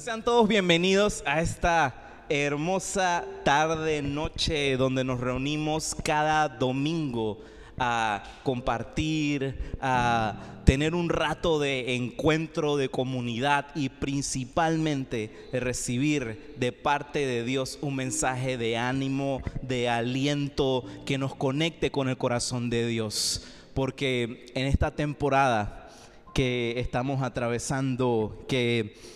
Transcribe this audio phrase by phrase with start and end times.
[0.00, 1.94] Sean todos bienvenidos a esta
[2.28, 7.38] hermosa tarde, noche, donde nos reunimos cada domingo
[7.78, 17.20] a compartir, a tener un rato de encuentro, de comunidad y principalmente recibir de parte
[17.20, 22.86] de Dios un mensaje de ánimo, de aliento que nos conecte con el corazón de
[22.86, 23.46] Dios.
[23.72, 25.88] Porque en esta temporada
[26.34, 29.15] que estamos atravesando, que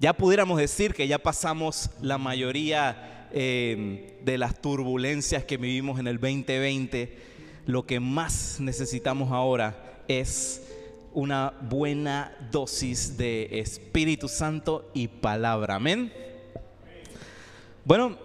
[0.00, 6.06] ya pudiéramos decir que ya pasamos la mayoría eh, de las turbulencias que vivimos en
[6.06, 7.18] el 2020,
[7.66, 10.62] lo que más necesitamos ahora es
[11.12, 15.74] una buena dosis de Espíritu Santo y palabra.
[15.74, 16.12] Amén.
[17.84, 18.16] Bueno,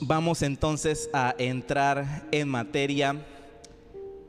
[0.00, 3.16] vamos entonces a entrar en materia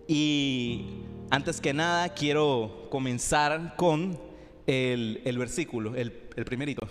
[0.07, 0.85] y
[1.29, 4.26] antes que nada quiero comenzar con
[4.67, 6.87] el, el versículo, el, el primerito,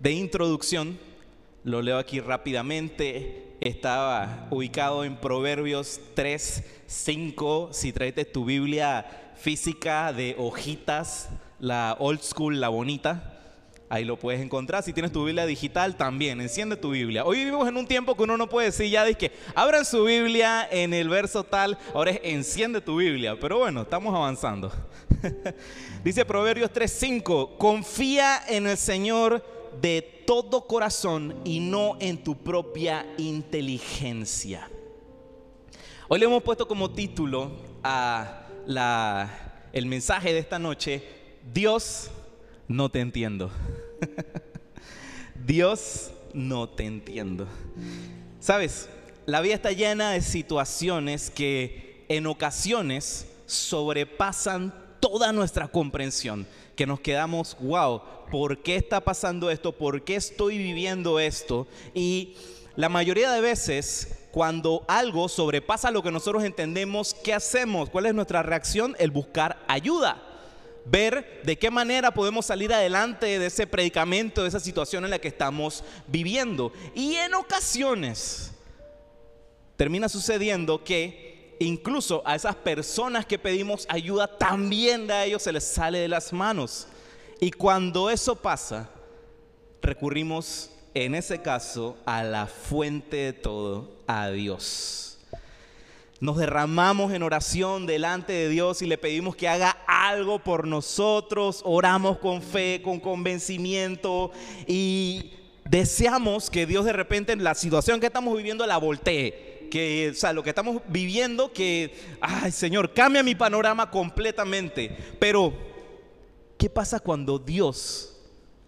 [0.00, 0.98] de introducción.
[1.64, 3.44] Lo leo aquí rápidamente.
[3.60, 7.70] Estaba ubicado en Proverbios 3, 5.
[7.72, 11.28] Si traes tu Biblia física de hojitas,
[11.60, 13.37] la old school, la bonita,
[13.88, 14.82] ahí lo puedes encontrar.
[14.82, 17.24] Si tienes tu Biblia digital, también, enciende tu Biblia.
[17.24, 20.04] Hoy vivimos en un tiempo que uno no puede decir ya, dice que abran su
[20.04, 23.36] Biblia en el verso tal, ahora es enciende tu Biblia.
[23.40, 24.72] Pero bueno, estamos avanzando.
[26.04, 29.44] Dice Proverbios 3:5, confía en el Señor
[29.80, 34.68] de todo corazón y no en tu propia inteligencia.
[36.08, 37.50] Hoy le hemos puesto como título
[37.82, 41.02] a la, el mensaje de esta noche,
[41.52, 42.10] Dios
[42.68, 43.50] no te entiendo.
[45.46, 47.46] Dios no te entiendo.
[48.38, 48.88] Sabes,
[49.26, 57.00] la vida está llena de situaciones que en ocasiones sobrepasan toda nuestra comprensión, que nos
[57.00, 59.72] quedamos, wow, ¿por qué está pasando esto?
[59.72, 61.66] ¿Por qué estoy viviendo esto?
[61.94, 62.36] Y
[62.76, 67.90] la mayoría de veces, cuando algo sobrepasa lo que nosotros entendemos, ¿qué hacemos?
[67.90, 68.94] ¿Cuál es nuestra reacción?
[68.98, 70.27] El buscar ayuda.
[70.90, 75.18] Ver de qué manera podemos salir adelante de ese predicamento, de esa situación en la
[75.18, 76.72] que estamos viviendo.
[76.94, 78.52] Y en ocasiones
[79.76, 85.64] termina sucediendo que incluso a esas personas que pedimos ayuda, también a ellos se les
[85.64, 86.86] sale de las manos.
[87.40, 88.88] Y cuando eso pasa,
[89.82, 95.17] recurrimos en ese caso a la fuente de todo, a Dios.
[96.20, 101.62] Nos derramamos en oración delante de Dios y le pedimos que haga algo por nosotros.
[101.64, 104.32] Oramos con fe, con convencimiento
[104.66, 105.32] y
[105.64, 109.68] deseamos que Dios de repente en la situación que estamos viviendo la voltee.
[109.70, 114.96] Que, o sea, lo que estamos viviendo, que, ay Señor, cambia mi panorama completamente.
[115.20, 115.52] Pero,
[116.56, 118.18] ¿qué pasa cuando Dios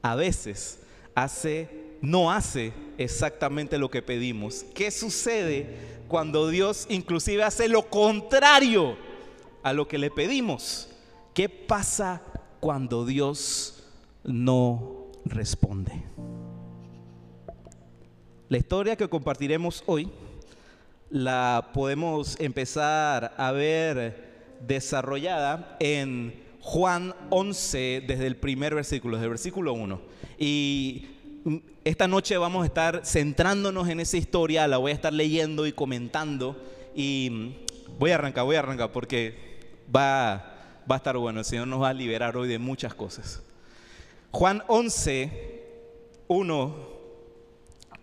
[0.03, 0.79] a veces
[1.15, 1.69] hace,
[2.01, 4.65] no hace exactamente lo que pedimos?
[4.75, 5.77] ¿Qué sucede
[6.09, 8.97] cuando Dios inclusive hace lo contrario
[9.63, 10.89] a lo que le pedimos?
[11.35, 12.23] ¿Qué pasa
[12.61, 13.85] cuando Dios
[14.25, 16.03] no responde?
[18.49, 20.11] La historia que compartiremos hoy
[21.09, 29.31] la podemos empezar a ver desarrollada en Juan 11 desde el primer versículo, desde el
[29.31, 30.01] versículo 1.
[30.39, 31.07] Y
[31.85, 35.73] esta noche vamos a estar centrándonos en esa historia, la voy a estar leyendo y
[35.73, 36.57] comentando
[36.95, 37.55] y
[37.99, 39.59] voy a arrancar, voy a arrancar porque
[39.95, 43.43] va, va a estar bueno, el Señor nos va a liberar hoy de muchas cosas.
[44.31, 45.63] Juan 11,
[46.29, 46.91] 1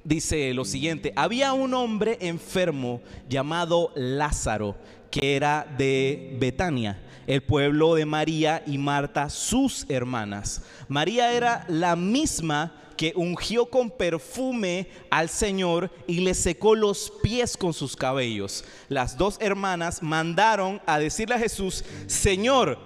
[0.04, 4.76] dice lo siguiente, había un hombre enfermo llamado Lázaro,
[5.12, 10.64] que era de Betania, el pueblo de María y Marta, sus hermanas.
[10.88, 17.56] María era la misma que ungió con perfume al Señor y le secó los pies
[17.56, 18.66] con sus cabellos.
[18.90, 22.80] Las dos hermanas mandaron a decirle a Jesús, Señor,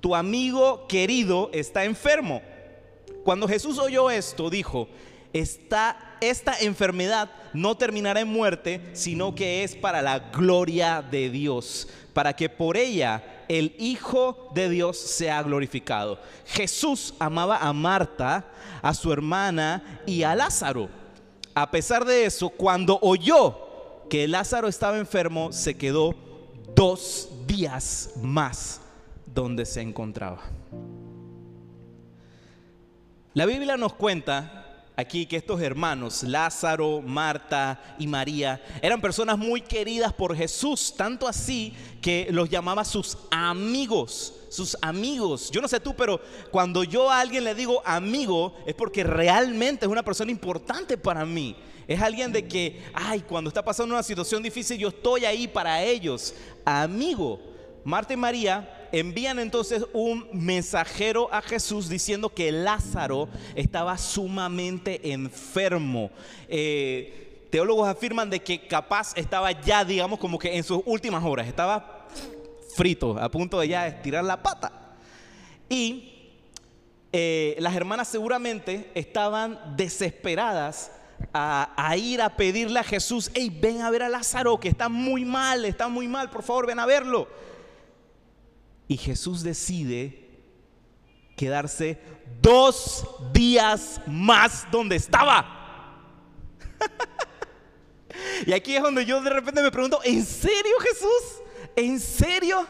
[0.00, 2.42] tu amigo querido está enfermo.
[3.22, 4.88] Cuando Jesús oyó esto, dijo,
[5.32, 11.88] esta, esta enfermedad no terminará en muerte, sino que es para la gloria de Dios,
[12.12, 16.18] para que por ella el Hijo de Dios sea glorificado.
[16.46, 18.44] Jesús amaba a Marta,
[18.82, 20.88] a su hermana y a Lázaro.
[21.54, 23.56] A pesar de eso, cuando oyó
[24.08, 26.14] que Lázaro estaba enfermo, se quedó
[26.74, 28.80] dos días más
[29.26, 30.42] donde se encontraba.
[33.34, 34.63] La Biblia nos cuenta
[34.96, 41.26] aquí que estos hermanos, Lázaro, Marta y María, eran personas muy queridas por Jesús, tanto
[41.26, 44.34] así que los llamaba sus amigos.
[44.50, 45.50] Sus amigos.
[45.50, 46.20] Yo no sé tú, pero
[46.52, 51.24] cuando yo a alguien le digo amigo, es porque realmente es una persona importante para
[51.24, 51.56] mí.
[51.88, 55.82] Es alguien de que, ay, cuando está pasando una situación difícil, yo estoy ahí para
[55.82, 56.34] ellos.
[56.64, 57.40] Amigo.
[57.84, 66.10] Marta y María envían entonces un mensajero a Jesús diciendo que Lázaro estaba sumamente enfermo.
[66.48, 71.48] Eh, teólogos afirman de que capaz estaba ya, digamos, como que en sus últimas horas,
[71.48, 72.06] estaba
[72.76, 74.96] frito, a punto de ya estirar la pata.
[75.68, 76.32] Y
[77.12, 80.92] eh, las hermanas seguramente estaban desesperadas
[81.32, 85.24] a, ir a pedirle a Jesús, hey, ven a ver a Lázaro, que está muy
[85.24, 87.28] mal, está muy mal, por favor, ven a verlo.
[88.88, 90.24] Y Jesús decide
[91.36, 91.98] quedarse
[92.40, 96.00] dos días más donde estaba.
[98.46, 101.42] y aquí es donde yo de repente me pregunto, ¿en serio Jesús?
[101.76, 102.66] ¿En serio?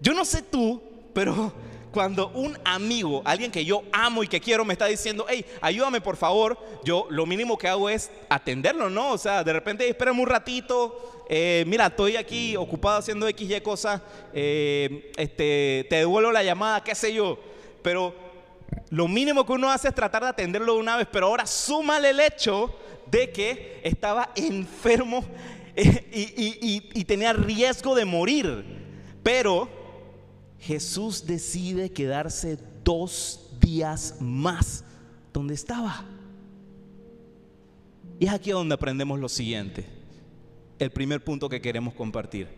[0.00, 0.82] Yo no sé tú,
[1.12, 1.52] pero
[1.94, 6.00] cuando un amigo, alguien que yo amo y que quiero, me está diciendo, hey, ayúdame
[6.00, 9.12] por favor, yo lo mínimo que hago es atenderlo, ¿no?
[9.12, 13.60] O sea, de repente, espérame un ratito, eh, mira, estoy aquí ocupado haciendo X, Y
[13.60, 14.02] cosas,
[14.32, 17.38] eh, este, te devuelvo la llamada, qué sé yo,
[17.80, 18.12] pero
[18.90, 22.10] lo mínimo que uno hace es tratar de atenderlo de una vez, pero ahora súmale
[22.10, 22.74] el hecho
[23.06, 25.24] de que estaba enfermo
[25.76, 28.64] eh, y tenía riesgo de morir,
[29.22, 29.83] pero
[30.64, 34.82] Jesús decide quedarse dos días más
[35.30, 36.06] donde estaba.
[38.18, 39.84] Y es aquí donde aprendemos lo siguiente,
[40.78, 42.48] el primer punto que queremos compartir.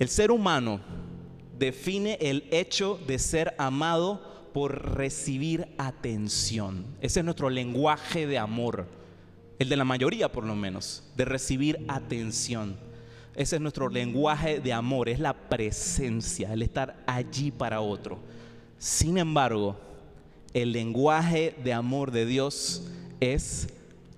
[0.00, 0.80] El ser humano
[1.56, 6.84] define el hecho de ser amado por recibir atención.
[7.00, 8.88] Ese es nuestro lenguaje de amor,
[9.60, 12.85] el de la mayoría por lo menos, de recibir atención.
[13.36, 18.18] Ese es nuestro lenguaje de amor, es la presencia, el estar allí para otro.
[18.78, 19.76] Sin embargo,
[20.54, 22.88] el lenguaje de amor de Dios
[23.20, 23.68] es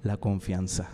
[0.05, 0.89] la confianza.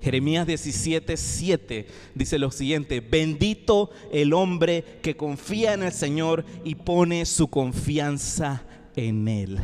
[0.00, 6.74] Jeremías 17, 7 dice lo siguiente, bendito el hombre que confía en el Señor y
[6.74, 8.64] pone su confianza
[8.96, 9.58] en Él.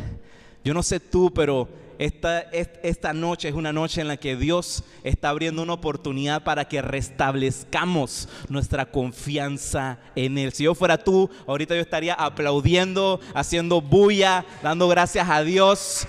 [0.64, 1.68] Yo no sé tú, pero
[1.98, 6.66] esta, esta noche es una noche en la que Dios está abriendo una oportunidad para
[6.66, 10.52] que restablezcamos nuestra confianza en Él.
[10.52, 16.06] Si yo fuera tú, ahorita yo estaría aplaudiendo, haciendo bulla, dando gracias a Dios.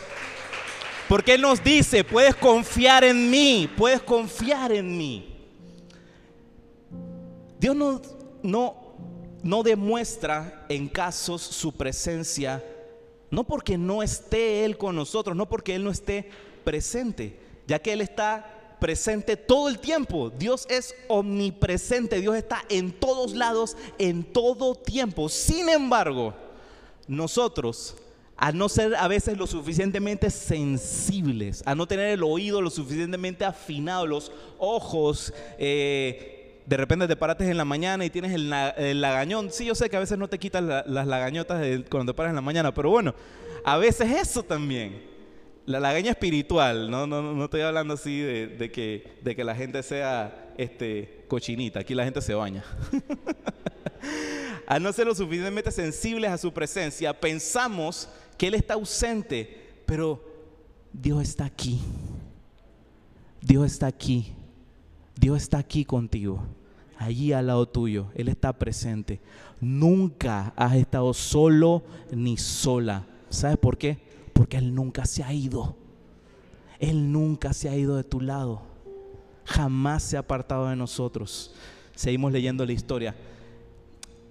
[1.07, 5.35] Porque Él nos dice, puedes confiar en mí, puedes confiar en mí.
[7.59, 8.01] Dios no,
[8.41, 8.95] no,
[9.43, 12.63] no demuestra en casos su presencia
[13.35, 16.29] no porque no esté Él con nosotros, no porque Él no esté
[16.63, 17.37] presente,
[17.67, 20.29] ya que Él está presente todo el tiempo.
[20.29, 25.27] Dios es omnipresente, Dios está en todos lados, en todo tiempo.
[25.27, 26.33] Sin embargo,
[27.09, 27.97] nosotros,
[28.37, 33.43] a no ser a veces lo suficientemente sensibles, a no tener el oído lo suficientemente
[33.43, 36.34] afinado, los ojos, eh,
[36.65, 38.49] de repente te parates en la mañana y tienes el,
[39.01, 39.51] lagañón.
[39.51, 42.35] Sí, yo sé que a veces no te quitas las lagañotas cuando te paras en
[42.35, 43.13] la mañana, pero bueno,
[43.63, 45.15] a veces eso también.
[45.65, 49.81] La lagaña espiritual, no, no, no estoy hablando así de, que, de que la gente
[49.81, 52.63] sea este, cochinita, aquí la gente se baña.
[54.67, 58.07] a no ser lo suficientemente sensibles a su presencia, pensamos
[58.37, 60.23] que Él está ausente, pero
[60.93, 61.81] Dios está aquí.
[63.41, 64.33] Dios está aquí.
[65.19, 66.43] Dios está aquí contigo,
[66.97, 68.07] allí al lado tuyo.
[68.15, 69.21] Él está presente.
[69.61, 73.05] Nunca has estado solo ni sola.
[73.29, 73.97] ¿Sabes por qué?
[74.33, 75.75] Porque Él nunca se ha ido.
[76.79, 78.61] Él nunca se ha ido de tu lado.
[79.45, 81.53] Jamás se ha apartado de nosotros.
[81.95, 83.15] Seguimos leyendo la historia.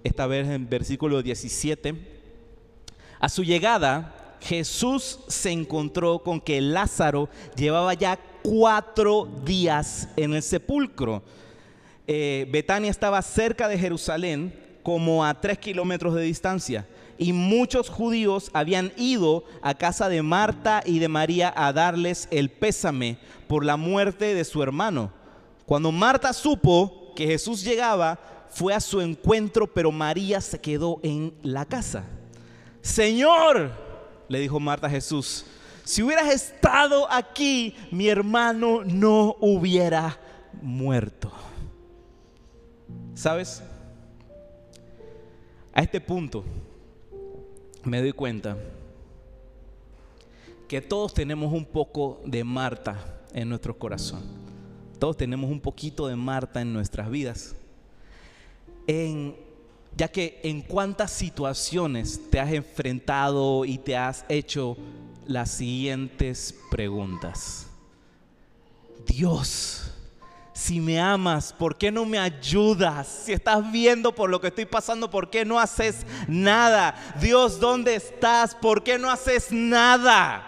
[0.03, 1.95] Esta vez en versículo 17.
[3.19, 10.43] A su llegada, Jesús se encontró con que Lázaro llevaba ya cuatro días en el
[10.43, 11.23] sepulcro.
[12.05, 16.87] Eh, Betania estaba cerca de Jerusalén, como a tres kilómetros de distancia,
[17.17, 22.51] y muchos judíos habían ido a casa de Marta y de María a darles el
[22.51, 25.11] pésame por la muerte de su hermano.
[25.65, 28.19] Cuando Marta supo que Jesús llegaba,
[28.51, 32.03] fue a su encuentro, pero María se quedó en la casa.
[32.81, 33.71] Señor,
[34.27, 35.45] le dijo Marta a Jesús,
[35.85, 40.19] si hubieras estado aquí, mi hermano no hubiera
[40.61, 41.31] muerto.
[43.13, 43.61] ¿Sabes?
[45.71, 46.43] A este punto
[47.83, 48.57] me doy cuenta
[50.67, 54.23] que todos tenemos un poco de Marta en nuestro corazón.
[54.97, 57.55] Todos tenemos un poquito de Marta en nuestras vidas.
[59.97, 64.77] ya que en cuántas situaciones te has enfrentado y te has hecho
[65.27, 67.67] las siguientes preguntas.
[69.05, 69.91] Dios,
[70.53, 73.07] si me amas, ¿por qué no me ayudas?
[73.25, 76.95] Si estás viendo por lo que estoy pasando, ¿por qué no haces nada?
[77.21, 78.55] Dios, ¿dónde estás?
[78.55, 80.43] ¿Por qué no haces nada?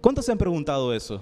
[0.00, 1.20] ¿Cuántos se han preguntado eso?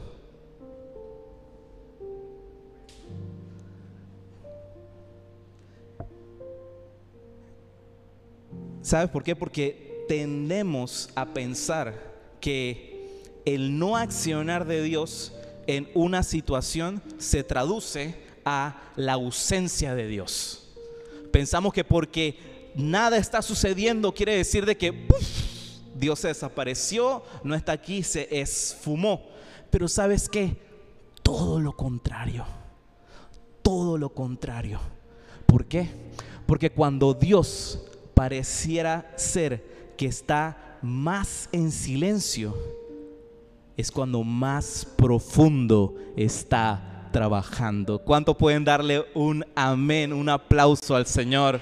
[8.83, 9.37] ¿Sabes por qué?
[9.37, 11.95] Porque tendemos a pensar
[12.41, 15.33] que el no accionar de Dios
[15.67, 20.69] en una situación se traduce a la ausencia de Dios.
[21.31, 25.07] Pensamos que porque nada está sucediendo quiere decir de que
[25.95, 29.27] Dios se desapareció, no está aquí, se esfumó.
[29.71, 30.57] Pero ¿sabes qué?
[31.23, 32.47] Todo lo contrario.
[33.63, 34.81] Todo lo contrario.
[35.47, 35.91] ¿Por qué?
[36.47, 37.81] Porque cuando Dios
[38.15, 42.57] pareciera ser que está más en silencio,
[43.77, 47.99] es cuando más profundo está trabajando.
[47.99, 51.61] ¿Cuánto pueden darle un amén, un aplauso al Señor?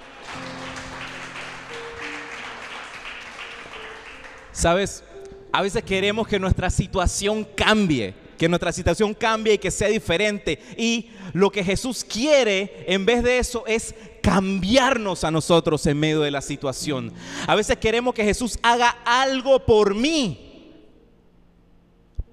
[4.52, 5.02] Sabes,
[5.50, 10.58] a veces queremos que nuestra situación cambie, que nuestra situación cambie y que sea diferente.
[10.76, 13.94] Y lo que Jesús quiere en vez de eso es
[14.26, 17.12] cambiarnos a nosotros en medio de la situación.
[17.46, 20.74] A veces queremos que Jesús haga algo por mí,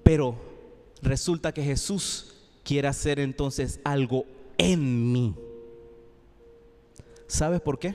[0.02, 0.34] pero
[1.02, 2.34] resulta que Jesús
[2.64, 4.26] quiere hacer entonces algo
[4.58, 5.36] en mí.
[7.28, 7.94] ¿Sabes por qué?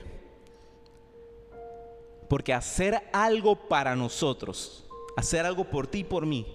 [2.26, 6.46] Porque hacer algo para nosotros, hacer algo por ti y por mí,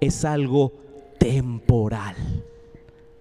[0.00, 0.72] es algo
[1.18, 2.14] temporal.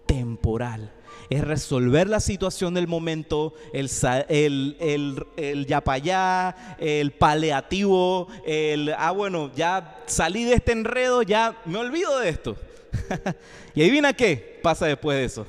[0.05, 0.91] Temporal
[1.29, 3.89] es resolver la situación del momento, el,
[4.29, 10.71] el, el, el ya para allá, el paliativo, el, ah bueno, ya salí de este
[10.71, 12.55] enredo, ya me olvido de esto.
[13.75, 15.47] y adivina qué pasa después de eso.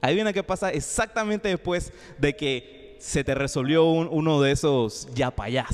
[0.00, 5.66] Adivina qué pasa exactamente después de que se te resolvió uno de esos ya allá.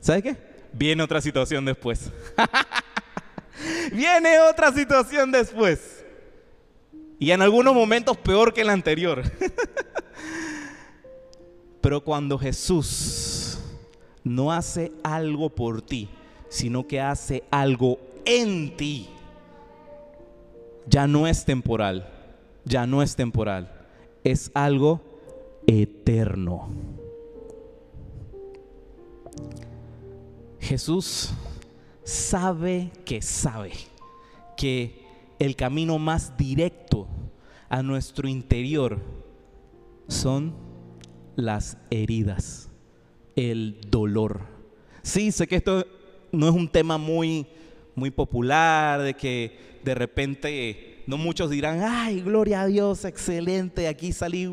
[0.00, 0.36] ¿Sabes qué?
[0.72, 2.10] Viene otra situación después.
[3.92, 6.03] Viene otra situación después.
[7.18, 9.22] Y en algunos momentos peor que el anterior.
[11.80, 13.58] Pero cuando Jesús
[14.22, 16.08] no hace algo por ti,
[16.48, 19.08] sino que hace algo en ti,
[20.86, 22.08] ya no es temporal,
[22.64, 23.70] ya no es temporal,
[24.22, 25.00] es algo
[25.66, 26.68] eterno.
[30.60, 31.30] Jesús
[32.02, 33.72] sabe que sabe
[34.56, 35.03] que
[35.38, 37.08] el camino más directo
[37.68, 39.00] a nuestro interior
[40.08, 40.54] son
[41.36, 42.68] las heridas,
[43.36, 44.42] el dolor.
[45.02, 45.86] Sí, sé que esto
[46.32, 47.46] no es un tema muy,
[47.94, 54.12] muy popular, de que de repente no muchos dirán, ay, gloria a Dios, excelente, aquí
[54.12, 54.48] salí,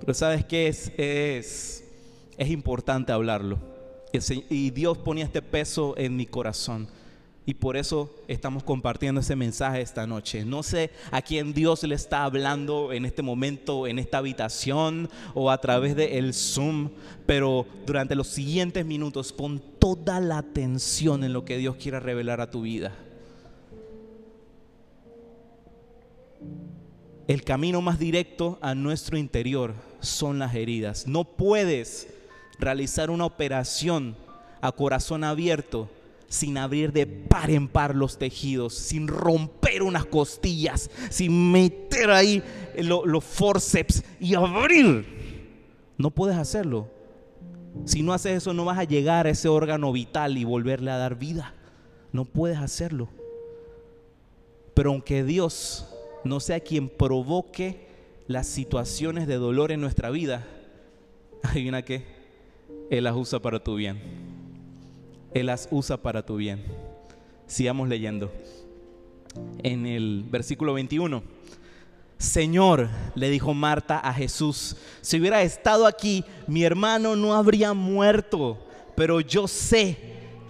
[0.00, 1.84] Pero sabes qué es, es,
[2.36, 3.58] es importante hablarlo.
[4.48, 6.88] Y Dios ponía este peso en mi corazón
[7.50, 10.44] y por eso estamos compartiendo ese mensaje esta noche.
[10.44, 15.50] No sé a quién Dios le está hablando en este momento, en esta habitación o
[15.50, 16.90] a través de el Zoom,
[17.26, 22.40] pero durante los siguientes minutos pon toda la atención en lo que Dios quiera revelar
[22.40, 22.96] a tu vida.
[27.26, 31.08] El camino más directo a nuestro interior son las heridas.
[31.08, 32.06] No puedes
[32.60, 34.14] realizar una operación
[34.60, 35.90] a corazón abierto
[36.30, 42.40] sin abrir de par en par los tejidos, sin romper unas costillas, sin meter ahí
[42.78, 45.04] los forceps y abrir.
[45.98, 46.88] No puedes hacerlo.
[47.84, 50.98] Si no haces eso no vas a llegar a ese órgano vital y volverle a
[50.98, 51.52] dar vida.
[52.12, 53.08] No puedes hacerlo.
[54.72, 55.88] Pero aunque Dios
[56.24, 57.88] no sea quien provoque
[58.28, 60.46] las situaciones de dolor en nuestra vida,
[61.42, 62.04] adivina qué,
[62.88, 64.29] Él las usa para tu bien.
[65.34, 66.62] Él las usa para tu bien.
[67.46, 68.32] Sigamos leyendo.
[69.62, 71.22] En el versículo 21.
[72.18, 78.58] Señor, le dijo Marta a Jesús, si hubiera estado aquí, mi hermano no habría muerto,
[78.94, 79.96] pero yo sé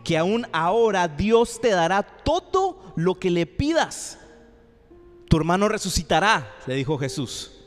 [0.02, 4.18] que aún ahora Dios te dará todo lo que le pidas.
[5.28, 7.59] Tu hermano resucitará, le dijo Jesús.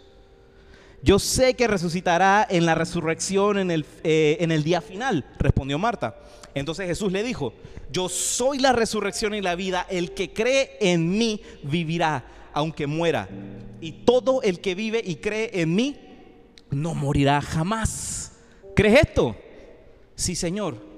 [1.03, 5.77] Yo sé que resucitará en la resurrección en el, eh, en el día final, respondió
[5.77, 6.17] Marta.
[6.55, 7.53] Entonces Jesús le dijo,
[7.91, 13.27] yo soy la resurrección y la vida, el que cree en mí vivirá, aunque muera.
[13.81, 15.98] Y todo el que vive y cree en mí,
[16.72, 18.31] no morirá jamás.
[18.74, 19.36] ¿Crees esto?
[20.15, 20.93] Sí, Señor.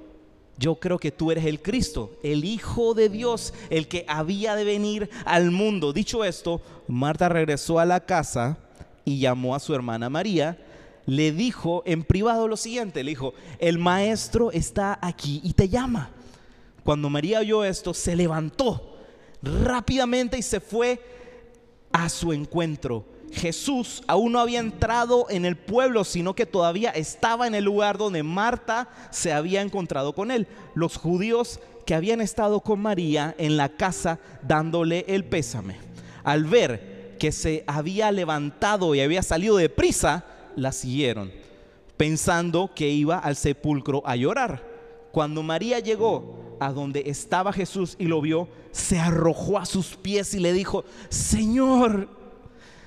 [0.58, 4.64] Yo creo que tú eres el Cristo, el Hijo de Dios, el que había de
[4.64, 5.92] venir al mundo.
[5.92, 8.60] Dicho esto, Marta regresó a la casa
[9.06, 10.58] y llamó a su hermana María.
[11.06, 16.10] Le dijo en privado lo siguiente, le dijo, el maestro está aquí y te llama.
[16.84, 18.98] Cuando María oyó esto, se levantó
[19.42, 21.02] rápidamente y se fue
[21.92, 23.06] a su encuentro.
[23.32, 27.98] Jesús aún no había entrado en el pueblo, sino que todavía estaba en el lugar
[27.98, 30.48] donde Marta se había encontrado con él.
[30.74, 35.78] Los judíos que habían estado con María en la casa dándole el pésame.
[36.24, 41.32] Al ver que se había levantado y había salido de prisa, la siguieron,
[41.98, 44.64] pensando que iba al sepulcro a llorar.
[45.12, 50.34] Cuando María llegó a donde estaba Jesús y lo vio, se arrojó a sus pies
[50.34, 52.10] y le dijo, Señor,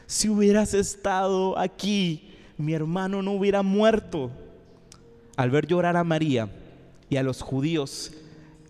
[0.06, 4.30] si hubieras estado aquí, mi hermano no hubiera muerto.
[5.36, 6.50] Al ver llorar a María
[7.08, 8.12] y a los judíos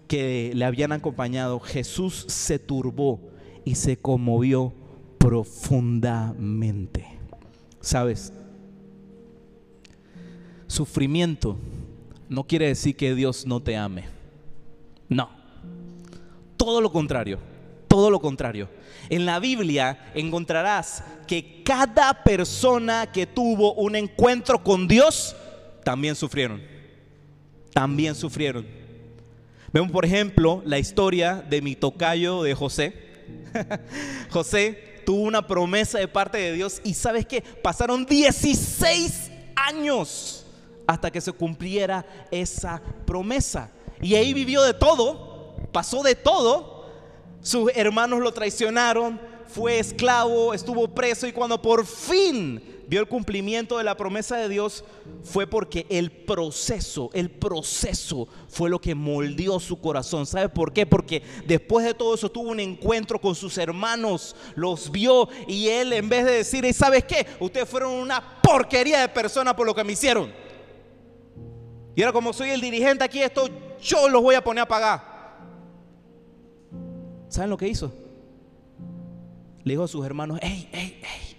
[0.07, 3.21] que le habían acompañado, Jesús se turbó
[3.65, 4.73] y se conmovió
[5.19, 7.07] profundamente.
[7.81, 8.33] ¿Sabes?
[10.67, 11.59] Sufrimiento
[12.29, 14.05] no quiere decir que Dios no te ame.
[15.09, 15.31] No.
[16.57, 17.39] Todo lo contrario.
[17.89, 18.69] Todo lo contrario.
[19.09, 25.35] En la Biblia encontrarás que cada persona que tuvo un encuentro con Dios
[25.85, 26.63] también sufrieron.
[27.73, 28.67] También sufrieron.
[29.73, 32.93] Vemos, por ejemplo, la historia de mi tocayo de José.
[34.31, 37.41] José tuvo una promesa de parte de Dios y sabes qué?
[37.41, 40.45] Pasaron 16 años
[40.87, 43.71] hasta que se cumpliera esa promesa.
[44.03, 46.91] Y ahí vivió de todo, pasó de todo.
[47.41, 53.77] Sus hermanos lo traicionaron, fue esclavo, estuvo preso y cuando por fin vio el cumplimiento
[53.77, 54.83] de la promesa de Dios
[55.23, 60.25] fue porque el proceso, el proceso fue lo que moldeó su corazón.
[60.27, 60.87] ¿Sabe por qué?
[60.87, 65.93] Porque después de todo eso tuvo un encuentro con sus hermanos, los vio y él
[65.93, 67.27] en vez de decir, ¿y sabes qué?
[67.41, 70.33] Ustedes fueron una porquería de personas por lo que me hicieron.
[71.95, 73.49] Y ahora como soy el dirigente aquí, esto
[73.83, 75.19] yo los voy a poner a pagar.
[77.29, 77.93] ¿Saben lo que hizo?
[79.69, 81.37] Le dijo a sus hermanos, hey, hey, hey,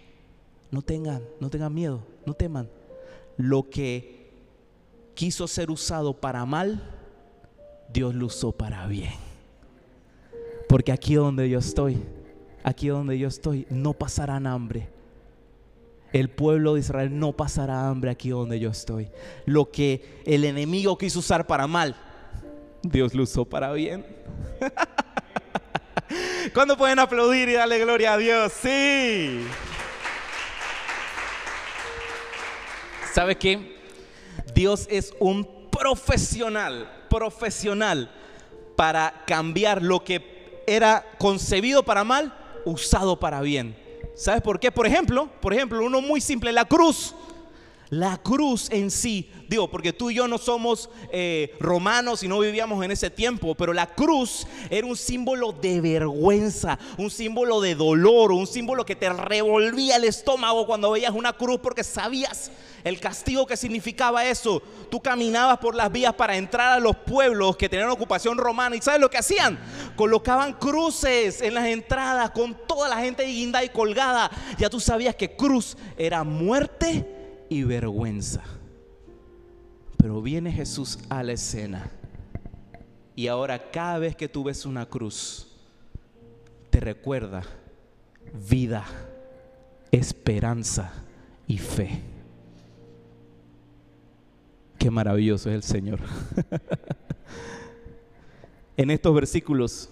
[0.69, 2.69] no tengan, no tengan miedo, no teman.
[3.37, 4.29] Lo que
[5.15, 6.79] quiso ser usado para mal,
[7.91, 9.15] Dios lo usó para bien.
[10.67, 12.03] Porque aquí donde yo estoy,
[12.63, 14.89] aquí donde yo estoy, no pasarán hambre
[16.13, 19.09] el pueblo de Israel no pasará hambre aquí donde yo estoy.
[19.45, 21.95] Lo que el enemigo quiso usar para mal,
[22.81, 24.05] Dios lo usó para bien.
[26.53, 28.53] ¿Cuándo pueden aplaudir y darle gloria a Dios?
[28.53, 29.45] Sí.
[33.13, 33.77] ¿Sabe qué?
[34.53, 38.11] Dios es un profesional, profesional
[38.75, 42.33] para cambiar lo que era concebido para mal,
[42.65, 43.75] usado para bien.
[44.15, 44.71] ¿Sabes por qué?
[44.71, 47.15] Por ejemplo, por ejemplo, uno muy simple, la cruz.
[47.91, 52.37] La cruz en sí, digo, porque tú y yo no somos eh, romanos y no
[52.37, 57.73] vivíamos en ese tiempo, pero la cruz era un símbolo de vergüenza, un símbolo de
[57.73, 62.51] dolor, un símbolo que te revolvía el estómago cuando veías una cruz porque sabías
[62.83, 64.61] el castigo que significaba eso.
[64.91, 68.81] Tú caminabas por las vías para entrar a los pueblos que tenían ocupación romana y
[68.81, 69.57] ¿sabes lo que hacían?
[69.95, 74.29] Colocaban cruces en las entradas con toda la gente guinda y colgada.
[74.59, 77.18] Ya tú sabías que cruz era muerte
[77.49, 78.43] y vergüenza.
[79.97, 81.91] Pero viene Jesús a la escena.
[83.15, 85.47] Y ahora cada vez que tú ves una cruz,
[86.69, 87.43] te recuerda
[88.49, 88.85] vida,
[89.91, 90.91] esperanza
[91.47, 92.01] y fe.
[94.77, 95.99] Qué maravilloso es el Señor.
[98.77, 99.89] en estos versículos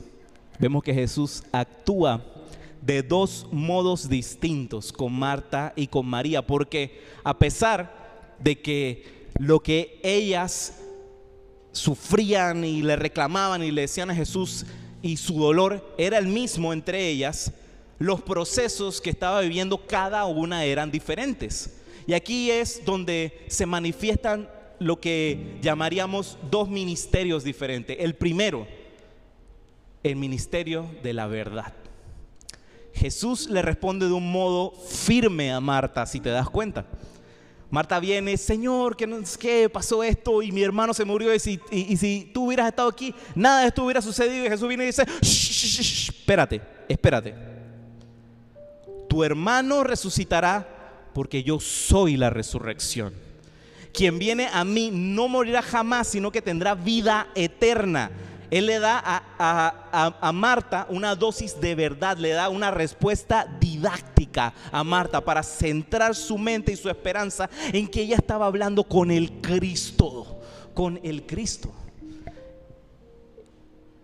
[0.59, 2.23] vemos que Jesús actúa
[2.87, 9.59] de dos modos distintos con Marta y con María, porque a pesar de que lo
[9.59, 10.79] que ellas
[11.73, 14.65] sufrían y le reclamaban y le decían a Jesús
[15.01, 17.51] y su dolor era el mismo entre ellas,
[17.99, 21.81] los procesos que estaba viviendo cada una eran diferentes.
[22.07, 27.97] Y aquí es donde se manifiestan lo que llamaríamos dos ministerios diferentes.
[27.99, 28.65] El primero,
[30.03, 31.73] el ministerio de la verdad.
[32.97, 36.85] Jesús le responde de un modo firme a Marta, si te das cuenta.
[37.69, 40.41] Marta viene, Señor, ¿qué, pasó esto?
[40.41, 41.33] Y mi hermano se murió.
[41.33, 44.45] Y si, y, si, tú hubieras estado aquí, nada de esto hubiera sucedido.
[44.45, 47.35] Y Jesús viene y dice, espérate, espérate.
[49.09, 53.13] tu hermano resucitará porque yo soy la resurrección.
[53.93, 58.11] Quien viene a mí no morirá jamás, sino que tendrá vida eterna.
[58.49, 59.01] Él le da
[59.37, 66.15] a, Marta una dosis de verdad, le da una respuesta didáctica a Marta para centrar
[66.15, 70.39] su mente y su esperanza en que ella estaba hablando con el Cristo,
[70.73, 71.73] con el Cristo.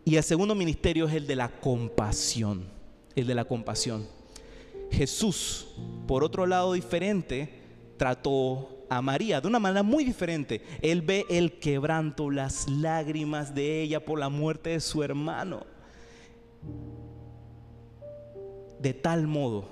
[0.06, 2.68] Y el segundo ministerio es el de la compasión,
[3.16, 4.06] el de la compasión.
[4.92, 5.68] Jesús,
[6.06, 7.62] por otro lado diferente,
[7.98, 10.62] trató a María de una manera muy diferente.
[10.82, 15.65] Él ve el quebranto, las lágrimas de ella por la muerte de su hermano.
[18.80, 19.65] De tal modo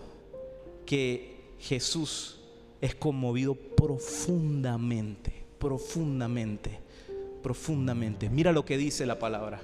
[0.86, 2.40] que Jesús
[2.80, 6.80] es conmovido profundamente, profundamente,
[7.44, 8.30] profundamente.
[8.30, 9.62] Mira lo que dice la palabra.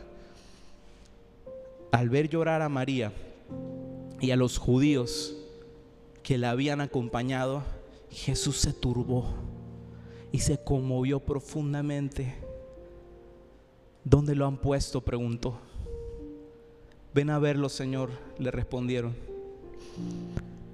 [1.91, 3.12] Al ver llorar a María
[4.19, 5.36] y a los judíos
[6.21, 7.63] que la habían acompañado,
[8.17, 9.25] Jesús se turbó
[10.32, 12.34] y se conmovió profundamente.
[14.03, 15.01] ¿Dónde lo han puesto?
[15.01, 15.60] preguntó.
[17.13, 19.15] Ven a verlo, Señor, le respondieron.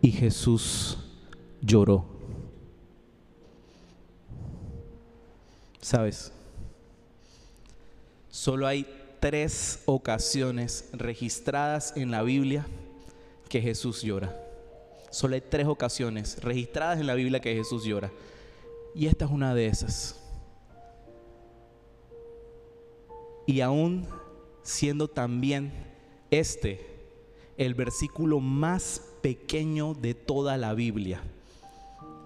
[0.01, 0.97] Y Jesús
[1.61, 2.05] lloró.
[5.81, 6.31] ¿Sabes?
[8.29, 8.87] Solo hay
[9.19, 12.65] tres ocasiones registradas en la Biblia
[13.49, 14.42] que Jesús llora.
[15.13, 18.11] Solo hay tres ocasiones registradas en la Biblia que Jesús llora.
[18.95, 20.19] Y esta es una de esas.
[23.45, 24.07] Y aún
[24.63, 25.71] siendo también
[26.31, 26.83] este
[27.57, 31.21] el versículo más pequeño de toda la Biblia.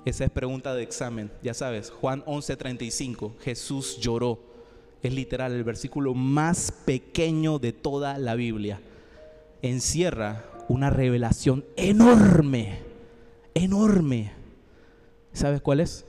[0.06, 4.39] Esa es pregunta de examen, ya sabes, Juan 11:35, Jesús lloró.
[5.04, 8.80] Es literal el versículo más pequeño de toda la Biblia.
[9.62, 12.80] Encierra una revelación enorme,
[13.53, 14.32] enorme.
[15.34, 16.06] ¿Sabes cuál es?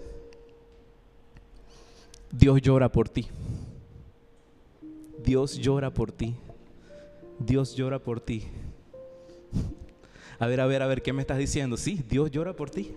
[2.30, 3.28] Dios llora por ti.
[5.24, 6.34] Dios llora por ti.
[7.38, 8.44] Dios llora por ti.
[10.38, 11.76] A ver, a ver, a ver, ¿qué me estás diciendo?
[11.76, 12.92] Sí, Dios llora por ti.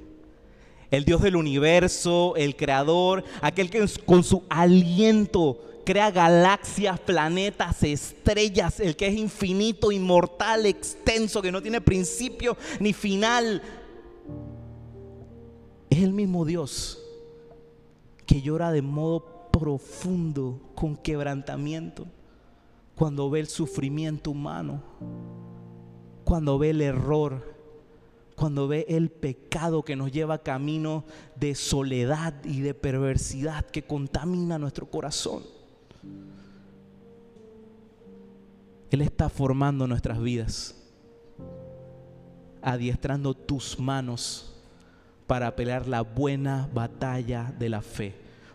[0.92, 8.80] El Dios del universo, el creador, aquel que con su aliento crea galaxias, planetas, estrellas,
[8.80, 13.62] el que es infinito, inmortal, extenso, que no tiene principio ni final.
[15.90, 16.98] Es el mismo Dios
[18.26, 22.08] que llora de modo profundo, con quebrantamiento,
[22.96, 24.82] cuando ve el sufrimiento humano,
[26.24, 27.54] cuando ve el error,
[28.36, 31.04] cuando ve el pecado que nos lleva camino
[31.36, 35.44] de soledad y de perversidad que contamina nuestro corazón.
[38.92, 40.76] Él está formando nuestras vidas,
[42.62, 44.54] adiestrando tus manos
[45.28, 48.14] para pelear la buena batalla de la fe,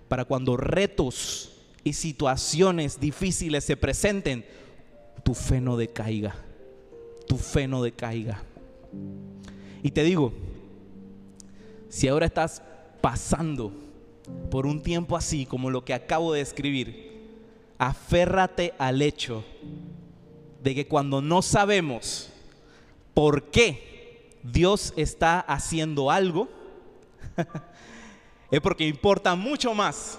[0.08, 4.44] para cuando retos y situaciones difíciles se presenten,
[5.22, 6.34] tu fe no decaiga,
[7.26, 8.42] tu fe no decaiga.
[9.82, 10.32] Y te digo,
[11.88, 12.62] si ahora estás
[13.00, 13.72] pasando
[14.50, 17.05] por un tiempo así como lo que acabo de describir,
[17.78, 19.44] aférrate al hecho
[20.62, 22.30] de que cuando no sabemos
[23.14, 26.48] por qué Dios está haciendo algo,
[28.50, 30.18] es porque importa mucho más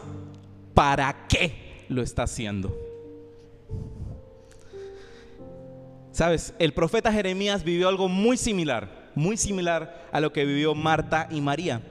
[0.74, 2.76] para qué lo está haciendo.
[6.12, 11.28] Sabes, el profeta Jeremías vivió algo muy similar, muy similar a lo que vivió Marta
[11.30, 11.82] y María.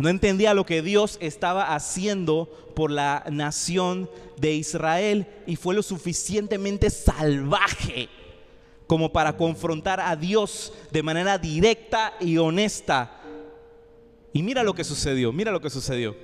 [0.00, 4.08] No entendía lo que Dios estaba haciendo por la nación
[4.38, 8.08] de Israel y fue lo suficientemente salvaje
[8.86, 13.20] como para confrontar a Dios de manera directa y honesta.
[14.32, 16.16] Y mira lo que sucedió, mira lo que sucedió.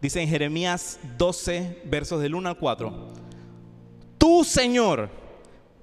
[0.00, 3.12] Dice en Jeremías 12, versos del 1 al 4.
[4.16, 5.10] Tú, Señor,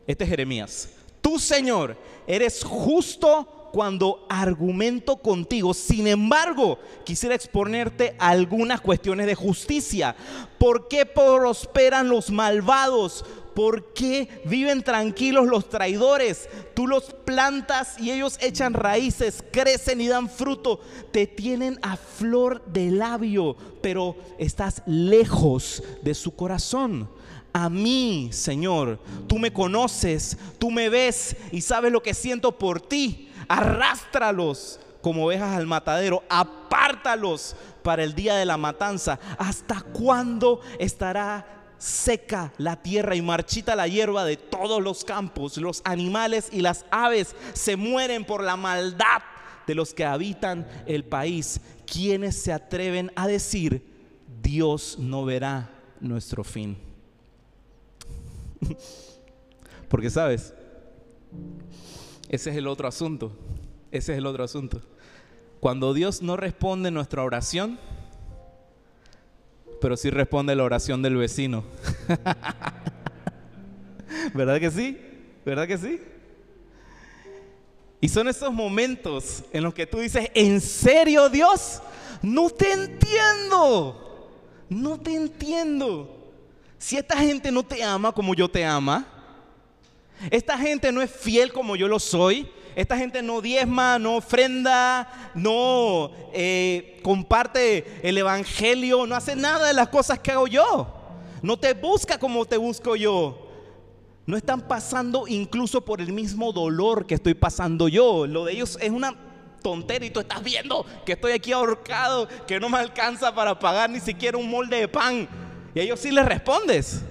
[0.08, 0.90] este es Jeremías,
[1.22, 5.74] tú, Señor, eres justo cuando argumento contigo.
[5.74, 10.16] Sin embargo, quisiera exponerte algunas cuestiones de justicia.
[10.58, 13.26] ¿Por qué prosperan los malvados?
[13.54, 16.48] ¿Por qué viven tranquilos los traidores?
[16.74, 20.80] Tú los plantas y ellos echan raíces, crecen y dan fruto.
[21.12, 27.10] Te tienen a flor de labio, pero estás lejos de su corazón.
[27.52, 32.80] A mí, Señor, tú me conoces, tú me ves y sabes lo que siento por
[32.80, 39.20] ti arrástralos como ovejas al matadero, apártalos para el día de la matanza.
[39.38, 41.46] ¿Hasta cuándo estará
[41.78, 45.58] seca la tierra y marchita la hierba de todos los campos?
[45.58, 49.22] Los animales y las aves se mueren por la maldad
[49.68, 53.86] de los que habitan el país, quienes se atreven a decir,
[54.42, 56.78] Dios no verá nuestro fin.
[59.90, 60.54] Porque sabes,
[62.36, 63.32] ese es el otro asunto,
[63.92, 64.82] ese es el otro asunto.
[65.60, 67.80] Cuando Dios no responde nuestra oración,
[69.82, 71.64] pero sí responde la oración del vecino.
[74.34, 74.98] ¿Verdad que sí?
[75.46, 76.02] ¿Verdad que sí?
[78.02, 81.82] Y son esos momentos en los que tú dices, ¿en serio Dios?
[82.22, 84.30] No te entiendo.
[84.70, 86.34] No te entiendo.
[86.78, 89.15] Si esta gente no te ama como yo te ama,
[90.30, 95.32] esta gente no es fiel como yo lo soy, esta gente no diezma, no ofrenda,
[95.34, 100.94] no eh, comparte el evangelio, no hace nada de las cosas que hago yo.
[101.42, 103.48] No te busca como te busco yo.
[104.26, 108.28] No están pasando incluso por el mismo dolor que estoy pasando yo.
[108.28, 109.16] Lo de ellos es una
[109.62, 113.90] tontería y tú estás viendo que estoy aquí ahorcado, que no me alcanza para pagar
[113.90, 115.30] ni siquiera un molde de pan.
[115.74, 117.04] Y a ellos sí les respondes.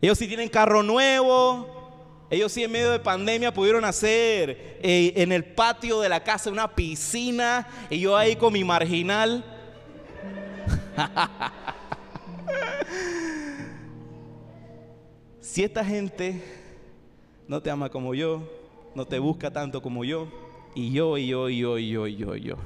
[0.00, 1.73] Ellos sí tienen carro nuevo,
[2.30, 6.50] ellos sí en medio de pandemia pudieron hacer eh, en el patio de la casa
[6.50, 9.44] una piscina y yo ahí con mi marginal.
[15.40, 16.42] si esta gente
[17.46, 18.42] no te ama como yo,
[18.94, 20.28] no te busca tanto como yo,
[20.74, 22.56] y yo, y yo, y yo, y yo, y yo, y yo.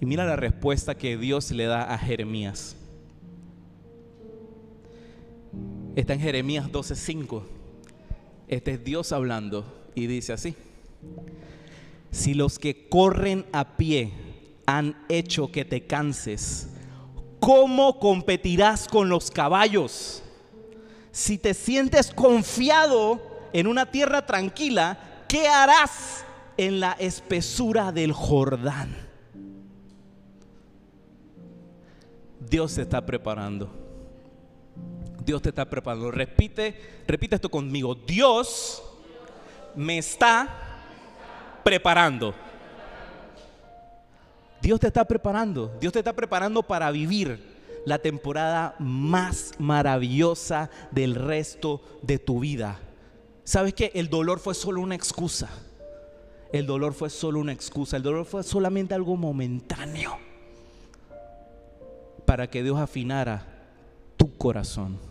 [0.00, 2.76] Y mira la respuesta que Dios le da a Jeremías.
[5.96, 7.59] Está en Jeremías 12:5.
[8.50, 10.56] Este es Dios hablando y dice así.
[12.10, 14.12] Si los que corren a pie
[14.66, 16.68] han hecho que te canses,
[17.38, 20.24] ¿cómo competirás con los caballos?
[21.12, 26.24] Si te sientes confiado en una tierra tranquila, ¿qué harás
[26.56, 28.96] en la espesura del Jordán?
[32.40, 33.79] Dios se está preparando.
[35.30, 36.10] Dios te está preparando.
[36.10, 37.94] Repite, repite esto conmigo.
[37.94, 38.82] Dios
[39.76, 40.48] me está
[41.62, 42.34] preparando.
[44.60, 45.72] Dios te está preparando.
[45.80, 52.80] Dios te está preparando para vivir la temporada más maravillosa del resto de tu vida.
[53.44, 53.92] ¿Sabes qué?
[53.94, 55.48] El dolor fue solo una excusa.
[56.52, 57.98] El dolor fue solo una excusa.
[57.98, 60.18] El dolor fue solamente algo momentáneo
[62.26, 63.46] para que Dios afinara
[64.16, 65.09] tu corazón.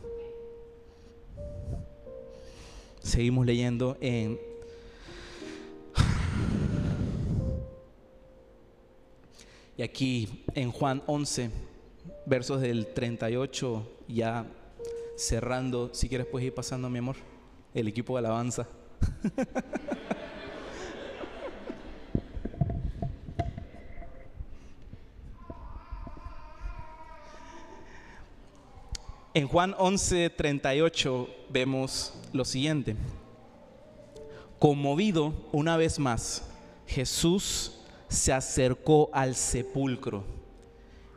[2.99, 4.39] Seguimos leyendo en...
[9.77, 11.51] Y aquí en Juan 11,
[12.25, 14.45] versos del 38, ya
[15.15, 17.15] cerrando, si quieres puedes ir pasando, mi amor,
[17.73, 18.67] el equipo de alabanza.
[29.39, 32.97] En Juan 11, 38 vemos lo siguiente.
[34.60, 36.43] Conmovido una vez más,
[36.86, 40.25] Jesús se acercó al sepulcro.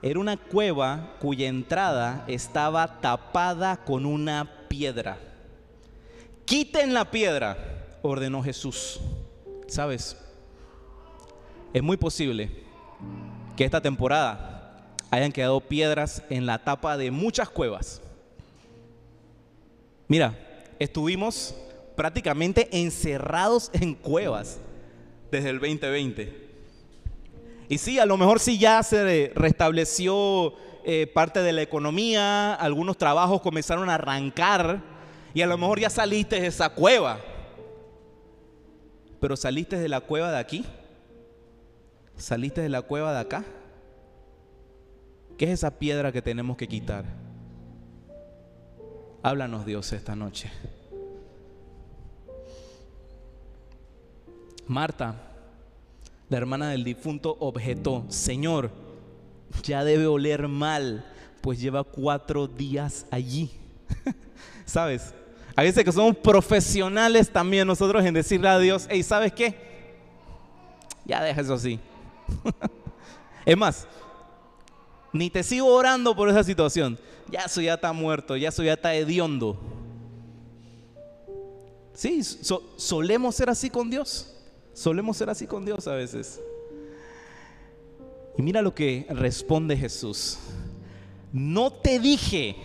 [0.02, 5.18] Era una cueva cuya entrada estaba tapada con una piedra.
[6.44, 9.00] Quiten la piedra, ordenó Jesús.
[9.66, 10.16] ¿Sabes?
[11.72, 12.52] Es muy posible
[13.56, 18.00] que esta temporada hayan quedado piedras en la tapa de muchas cuevas
[20.12, 20.38] Mira,
[20.78, 21.54] estuvimos
[21.96, 24.58] prácticamente encerrados en cuevas
[25.30, 26.50] desde el 2020.
[27.70, 30.52] Y sí, a lo mejor sí ya se restableció
[30.84, 34.82] eh, parte de la economía, algunos trabajos comenzaron a arrancar
[35.32, 37.18] y a lo mejor ya saliste de esa cueva.
[39.18, 40.66] Pero saliste de la cueva de aquí,
[42.18, 43.46] saliste de la cueva de acá.
[45.38, 47.21] ¿Qué es esa piedra que tenemos que quitar?
[49.22, 50.50] Háblanos Dios esta noche.
[54.66, 55.14] Marta,
[56.28, 58.70] la hermana del difunto, objetó, Señor,
[59.62, 61.04] ya debe oler mal,
[61.40, 63.50] pues lleva cuatro días allí.
[64.64, 65.14] ¿Sabes?
[65.54, 69.54] A veces que somos profesionales también nosotros en decirle a Dios, hey, ¿sabes qué?
[71.04, 71.78] Ya deja eso así.
[73.44, 73.86] es más,
[75.12, 76.98] ni te sigo orando por esa situación.
[77.30, 79.58] Ya eso ya está muerto, ya eso ya está hediondo.
[81.94, 82.22] Sí,
[82.76, 84.34] solemos ser así con Dios.
[84.72, 86.40] Solemos ser así con Dios a veces.
[88.36, 90.38] Y mira lo que responde Jesús.
[91.32, 92.56] No te dije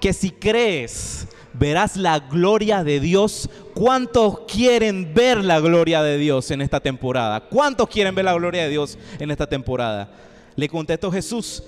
[0.00, 3.48] que si crees, verás la gloria de Dios.
[3.74, 7.40] ¿Cuántos quieren ver la gloria de Dios en esta temporada?
[7.40, 10.10] ¿Cuántos quieren ver la gloria de Dios en esta temporada?
[10.56, 11.62] Le contestó Jesús.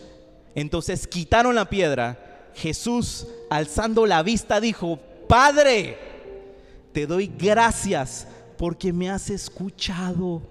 [0.55, 2.51] Entonces quitaron la piedra.
[2.55, 5.99] Jesús, alzando la vista, dijo, Padre,
[6.93, 10.43] te doy gracias porque me has escuchado.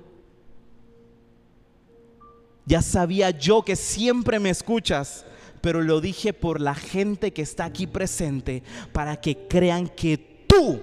[2.65, 5.25] Ya sabía yo que siempre me escuchas
[5.65, 8.61] pero lo dije por la gente que está aquí presente,
[8.93, 10.79] para que crean que tú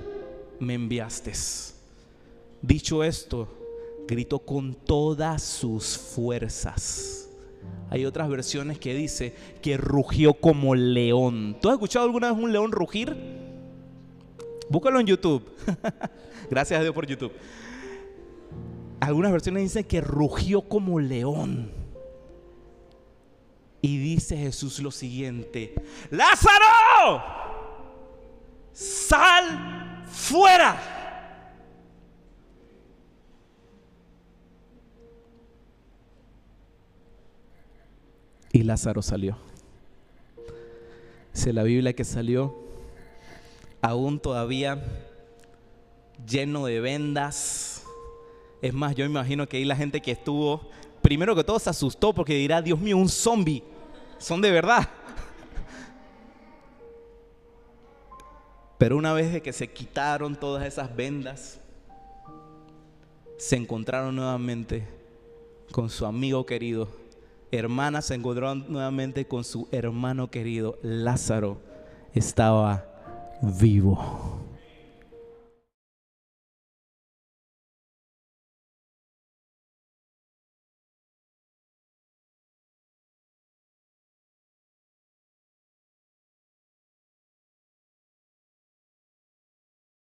[0.58, 1.30] me enviaste.
[2.60, 3.46] Dicho esto,
[4.08, 7.21] gritó con todas sus fuerzas.
[7.90, 11.56] Hay otras versiones que dice que rugió como león.
[11.60, 13.14] ¿Tú has escuchado alguna vez un león rugir?
[14.70, 15.44] Búscalo en YouTube.
[16.50, 17.32] Gracias a Dios por YouTube.
[19.00, 21.70] Algunas versiones dicen que rugió como león.
[23.82, 25.74] Y dice Jesús lo siguiente,
[26.10, 27.20] Lázaro,
[28.72, 30.91] sal fuera.
[38.52, 39.36] Y Lázaro salió.
[41.32, 42.54] Dice la Biblia que salió
[43.80, 44.82] aún todavía
[46.28, 47.82] lleno de vendas.
[48.60, 50.68] Es más, yo imagino que ahí la gente que estuvo,
[51.00, 53.64] primero que todo se asustó porque dirá, Dios mío, un zombie
[54.18, 54.88] son de verdad.
[58.78, 61.60] Pero una vez de que se quitaron todas esas vendas,
[63.36, 64.86] se encontraron nuevamente
[65.72, 67.01] con su amigo querido.
[67.52, 70.78] Hermana se encontró nuevamente con su hermano querido.
[70.82, 71.60] Lázaro
[72.14, 72.86] estaba
[73.42, 74.41] vivo.